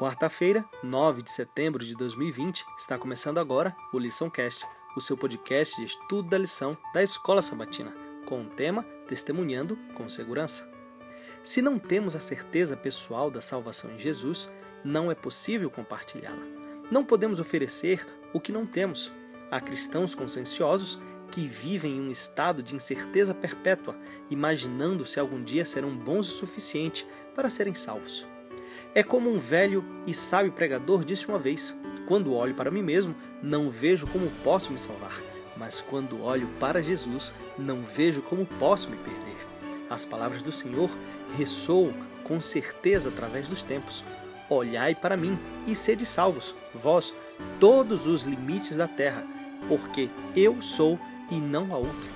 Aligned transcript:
Quarta-feira, 0.00 0.64
9 0.82 1.20
de 1.20 1.30
setembro 1.30 1.84
de 1.84 1.94
2020, 1.94 2.64
está 2.78 2.96
começando 2.96 3.36
agora 3.36 3.76
o 3.92 3.98
Lição 3.98 4.30
Cast, 4.30 4.66
o 4.96 5.00
seu 5.00 5.14
podcast 5.14 5.76
de 5.76 5.84
estudo 5.84 6.26
da 6.26 6.38
lição 6.38 6.74
da 6.94 7.02
Escola 7.02 7.42
Sabatina, 7.42 7.94
com 8.24 8.40
o 8.40 8.46
tema 8.46 8.82
Testemunhando 9.06 9.78
com 9.92 10.08
Segurança. 10.08 10.66
Se 11.42 11.60
não 11.60 11.78
temos 11.78 12.16
a 12.16 12.20
certeza 12.20 12.78
pessoal 12.78 13.30
da 13.30 13.42
salvação 13.42 13.90
em 13.92 13.98
Jesus, 13.98 14.48
não 14.82 15.10
é 15.10 15.14
possível 15.14 15.68
compartilhá-la. 15.68 16.46
Não 16.90 17.04
podemos 17.04 17.38
oferecer 17.38 18.08
o 18.32 18.40
que 18.40 18.52
não 18.52 18.64
temos. 18.64 19.12
Há 19.50 19.60
cristãos 19.60 20.14
conscienciosos 20.14 20.98
que 21.30 21.46
vivem 21.46 21.98
em 21.98 22.00
um 22.00 22.10
estado 22.10 22.62
de 22.62 22.74
incerteza 22.74 23.34
perpétua, 23.34 23.94
imaginando 24.30 25.04
se 25.04 25.20
algum 25.20 25.42
dia 25.44 25.66
serão 25.66 25.94
bons 25.94 26.26
o 26.30 26.38
suficiente 26.38 27.06
para 27.34 27.50
serem 27.50 27.74
salvos. 27.74 28.26
É 28.94 29.02
como 29.02 29.30
um 29.30 29.38
velho 29.38 29.84
e 30.06 30.12
sábio 30.12 30.52
pregador 30.52 31.04
disse 31.04 31.28
uma 31.28 31.38
vez: 31.38 31.76
Quando 32.06 32.34
olho 32.34 32.54
para 32.54 32.70
mim 32.70 32.82
mesmo, 32.82 33.14
não 33.42 33.70
vejo 33.70 34.06
como 34.06 34.30
posso 34.42 34.72
me 34.72 34.78
salvar, 34.78 35.20
mas 35.56 35.80
quando 35.80 36.22
olho 36.22 36.48
para 36.58 36.82
Jesus, 36.82 37.32
não 37.56 37.82
vejo 37.82 38.22
como 38.22 38.44
posso 38.44 38.90
me 38.90 38.96
perder. 38.96 39.36
As 39.88 40.04
palavras 40.04 40.42
do 40.42 40.52
Senhor 40.52 40.90
ressoam 41.36 41.92
com 42.24 42.40
certeza 42.40 43.08
através 43.08 43.48
dos 43.48 43.64
tempos. 43.64 44.04
Olhai 44.48 44.94
para 44.94 45.16
mim 45.16 45.38
e 45.66 45.74
sede 45.76 46.04
salvos, 46.04 46.56
vós, 46.74 47.14
todos 47.60 48.06
os 48.06 48.22
limites 48.22 48.76
da 48.76 48.88
terra, 48.88 49.24
porque 49.68 50.10
eu 50.34 50.60
sou 50.60 50.98
e 51.30 51.36
não 51.36 51.72
há 51.72 51.78
outro. 51.78 52.10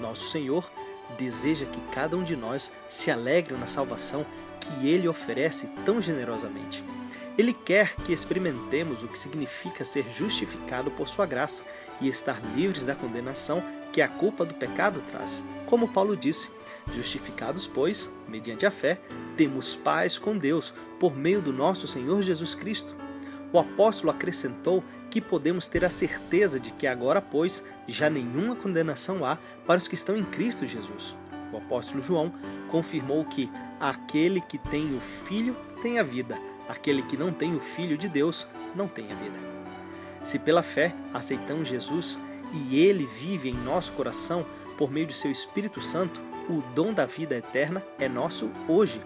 Nosso 0.00 0.28
Senhor 0.28 0.70
deseja 1.18 1.66
que 1.66 1.80
cada 1.92 2.16
um 2.16 2.22
de 2.22 2.36
nós 2.36 2.72
se 2.88 3.10
alegre 3.10 3.54
na 3.56 3.66
salvação 3.66 4.26
que 4.66 4.88
ele 4.88 5.08
oferece 5.08 5.68
tão 5.84 6.00
generosamente. 6.00 6.84
Ele 7.38 7.52
quer 7.52 7.94
que 7.96 8.12
experimentemos 8.12 9.02
o 9.02 9.08
que 9.08 9.18
significa 9.18 9.84
ser 9.84 10.08
justificado 10.10 10.90
por 10.90 11.06
sua 11.06 11.26
graça 11.26 11.64
e 12.00 12.08
estar 12.08 12.40
livres 12.54 12.84
da 12.84 12.94
condenação 12.94 13.62
que 13.92 14.00
a 14.00 14.08
culpa 14.08 14.44
do 14.44 14.54
pecado 14.54 15.02
traz. 15.02 15.44
Como 15.66 15.88
Paulo 15.88 16.16
disse: 16.16 16.50
Justificados, 16.94 17.66
pois, 17.66 18.10
mediante 18.26 18.64
a 18.64 18.70
fé, 18.70 19.00
temos 19.36 19.76
paz 19.76 20.18
com 20.18 20.36
Deus 20.36 20.72
por 20.98 21.14
meio 21.14 21.42
do 21.42 21.52
nosso 21.52 21.86
Senhor 21.86 22.22
Jesus 22.22 22.54
Cristo. 22.54 22.96
O 23.52 23.58
apóstolo 23.58 24.10
acrescentou 24.10 24.82
que 25.10 25.20
podemos 25.20 25.68
ter 25.68 25.84
a 25.84 25.90
certeza 25.90 26.58
de 26.58 26.72
que 26.72 26.86
agora, 26.86 27.20
pois, 27.20 27.64
já 27.86 28.08
nenhuma 28.08 28.56
condenação 28.56 29.24
há 29.24 29.38
para 29.66 29.78
os 29.78 29.86
que 29.86 29.94
estão 29.94 30.16
em 30.16 30.24
Cristo 30.24 30.66
Jesus 30.66 31.16
o 31.52 31.56
apóstolo 31.56 32.02
João, 32.02 32.32
confirmou 32.68 33.24
que 33.24 33.50
aquele 33.80 34.40
que 34.40 34.58
tem 34.58 34.96
o 34.96 35.00
Filho 35.00 35.56
tem 35.82 35.98
a 35.98 36.02
vida, 36.02 36.38
aquele 36.68 37.02
que 37.02 37.16
não 37.16 37.32
tem 37.32 37.54
o 37.54 37.60
Filho 37.60 37.96
de 37.96 38.08
Deus 38.08 38.48
não 38.74 38.88
tem 38.88 39.12
a 39.12 39.14
vida. 39.14 39.38
Se 40.22 40.38
pela 40.38 40.62
fé 40.62 40.94
aceitamos 41.14 41.68
Jesus 41.68 42.18
e 42.52 42.78
ele 42.78 43.06
vive 43.06 43.48
em 43.48 43.54
nosso 43.54 43.92
coração 43.92 44.44
por 44.76 44.90
meio 44.90 45.06
de 45.06 45.14
seu 45.14 45.30
Espírito 45.30 45.80
Santo, 45.80 46.22
o 46.48 46.62
dom 46.74 46.92
da 46.92 47.06
vida 47.06 47.36
eterna 47.36 47.84
é 47.98 48.08
nosso 48.08 48.50
hoje. 48.68 49.00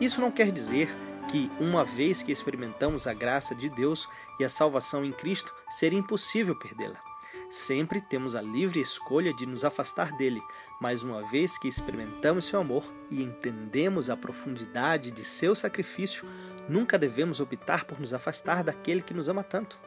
Isso 0.00 0.20
não 0.20 0.30
quer 0.30 0.50
dizer 0.50 0.88
que, 1.28 1.50
uma 1.60 1.84
vez 1.84 2.22
que 2.22 2.32
experimentamos 2.32 3.06
a 3.06 3.14
graça 3.14 3.54
de 3.54 3.68
Deus 3.68 4.08
e 4.38 4.44
a 4.44 4.48
salvação 4.48 5.04
em 5.04 5.12
Cristo, 5.12 5.54
seria 5.70 5.98
impossível 5.98 6.54
perdê-la. 6.56 7.11
Sempre 7.52 8.00
temos 8.00 8.34
a 8.34 8.40
livre 8.40 8.80
escolha 8.80 9.30
de 9.30 9.44
nos 9.44 9.62
afastar 9.62 10.16
dele, 10.16 10.42
mas 10.80 11.02
uma 11.02 11.22
vez 11.28 11.58
que 11.58 11.68
experimentamos 11.68 12.46
seu 12.46 12.58
amor 12.58 12.82
e 13.10 13.22
entendemos 13.22 14.08
a 14.08 14.16
profundidade 14.16 15.10
de 15.10 15.22
seu 15.22 15.54
sacrifício, 15.54 16.26
nunca 16.66 16.98
devemos 16.98 17.40
optar 17.40 17.84
por 17.84 18.00
nos 18.00 18.14
afastar 18.14 18.64
daquele 18.64 19.02
que 19.02 19.12
nos 19.12 19.28
ama 19.28 19.44
tanto. 19.44 19.78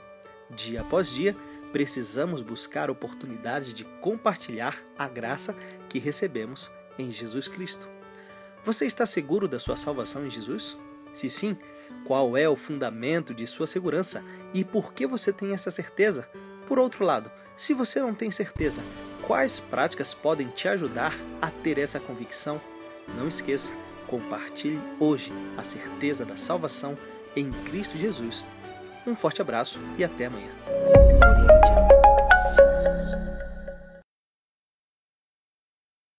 Dia 0.51 0.81
após 0.81 1.09
dia, 1.09 1.35
precisamos 1.71 2.43
buscar 2.43 2.91
oportunidades 2.91 3.73
de 3.73 3.83
compartilhar 3.99 4.79
a 4.95 5.07
graça 5.07 5.55
que 5.89 5.97
recebemos 5.97 6.71
em 6.99 7.09
Jesus 7.09 7.47
Cristo. 7.47 7.89
Você 8.63 8.85
está 8.85 9.07
seguro 9.07 9.47
da 9.47 9.57
sua 9.57 9.75
salvação 9.75 10.23
em 10.23 10.29
Jesus? 10.29 10.77
Se 11.11 11.31
sim, 11.31 11.57
qual 12.05 12.37
é 12.37 12.47
o 12.47 12.55
fundamento 12.55 13.33
de 13.33 13.47
sua 13.47 13.65
segurança 13.65 14.23
e 14.53 14.63
por 14.63 14.93
que 14.93 15.07
você 15.07 15.33
tem 15.33 15.51
essa 15.51 15.71
certeza? 15.71 16.29
Por 16.67 16.77
outro 16.77 17.03
lado, 17.03 17.31
se 17.55 17.73
você 17.73 18.01
não 18.01 18.13
tem 18.13 18.31
certeza, 18.31 18.81
quais 19.21 19.59
práticas 19.59 20.13
podem 20.13 20.47
te 20.49 20.67
ajudar 20.67 21.13
a 21.41 21.49
ter 21.49 21.77
essa 21.77 21.99
convicção? 21.99 22.61
Não 23.17 23.27
esqueça, 23.27 23.73
compartilhe 24.07 24.81
hoje 24.99 25.31
a 25.57 25.63
certeza 25.63 26.25
da 26.25 26.35
salvação 26.35 26.97
em 27.35 27.51
Cristo 27.51 27.97
Jesus. 27.97 28.45
Um 29.07 29.15
forte 29.15 29.41
abraço 29.41 29.79
e 29.97 30.03
até 30.03 30.25
amanhã. 30.25 30.51